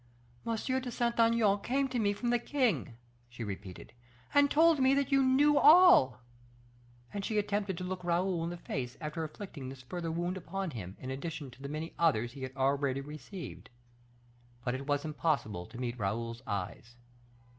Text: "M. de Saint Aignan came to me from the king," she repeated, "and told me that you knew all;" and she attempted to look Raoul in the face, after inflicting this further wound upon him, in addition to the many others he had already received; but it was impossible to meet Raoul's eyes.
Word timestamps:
"M. 0.47 0.55
de 0.57 0.89
Saint 0.89 1.19
Aignan 1.19 1.59
came 1.59 1.87
to 1.89 1.99
me 1.99 2.11
from 2.11 2.31
the 2.31 2.39
king," 2.39 2.95
she 3.29 3.43
repeated, 3.43 3.93
"and 4.33 4.49
told 4.49 4.79
me 4.79 4.95
that 4.95 5.11
you 5.11 5.21
knew 5.21 5.59
all;" 5.59 6.19
and 7.13 7.23
she 7.23 7.37
attempted 7.37 7.77
to 7.77 7.83
look 7.83 8.03
Raoul 8.03 8.43
in 8.43 8.49
the 8.49 8.57
face, 8.57 8.97
after 8.99 9.21
inflicting 9.23 9.69
this 9.69 9.83
further 9.83 10.11
wound 10.11 10.37
upon 10.37 10.71
him, 10.71 10.97
in 10.99 11.11
addition 11.11 11.51
to 11.51 11.61
the 11.61 11.69
many 11.69 11.93
others 11.99 12.31
he 12.31 12.41
had 12.41 12.55
already 12.57 13.01
received; 13.01 13.69
but 14.65 14.73
it 14.73 14.87
was 14.87 15.05
impossible 15.05 15.67
to 15.67 15.77
meet 15.77 15.99
Raoul's 15.99 16.41
eyes. 16.47 16.95